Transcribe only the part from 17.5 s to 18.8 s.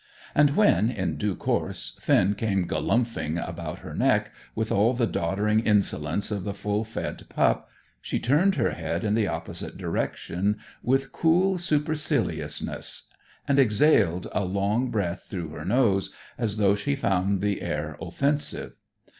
air offensive.